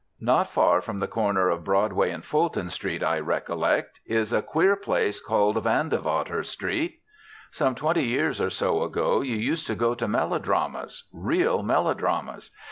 [0.19, 4.75] Not far from the corner of Broadway and Fulton Street, I recollect, is a queer
[4.75, 7.01] place called Vandewater Street.
[7.51, 12.49] Some twenty years or so ago you used to go to melodramas, real melodramas.